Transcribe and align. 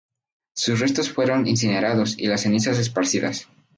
Sus 0.55 0.79
restos 0.79 1.11
fueron 1.11 1.45
incinerados, 1.47 2.17
y 2.17 2.25
las 2.25 2.41
cenizas 2.41 2.79
esparcidas. 2.79 3.47